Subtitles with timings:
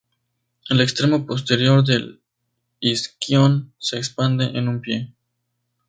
[0.67, 2.23] El extremo posterior del
[2.79, 5.13] isquion se expande en un "pie".